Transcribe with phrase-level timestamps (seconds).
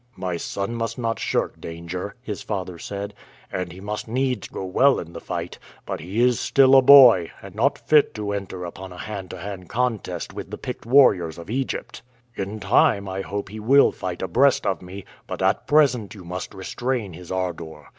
[0.17, 3.13] "My son must not shirk danger," his father said,
[3.53, 6.81] "and he must needs go well in the fight; but he is still but a
[6.81, 11.37] boy, not fit to enter upon a hand to hand contest with the picked warriors
[11.37, 12.01] of Egypt.
[12.35, 16.55] In time I hope he will fight abreast of me, but at present you must
[16.55, 17.89] restrain his ardor.